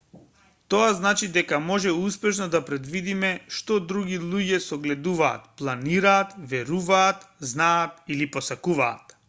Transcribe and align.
тоа 0.73 0.85
значи 0.99 1.27
дека 1.35 1.59
може 1.65 1.91
успешно 2.05 2.47
да 2.55 2.61
предвидиме 2.69 3.29
што 3.59 3.77
другите 3.93 4.31
луѓе 4.31 4.59
согледуваат 4.69 5.47
планираат 5.63 6.35
веруваат 6.55 7.25
знаат 7.55 8.05
или 8.17 8.33
посакуваат 8.39 9.19